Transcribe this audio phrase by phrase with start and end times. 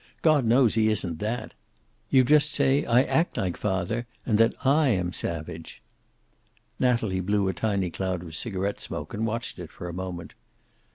[0.23, 1.53] God knows he isn't that.
[2.09, 5.79] You just say I act like father, and that I am savage."
[6.79, 10.33] Natalie blew a tiny cloud of cigaret smoke, and watched it for a moment.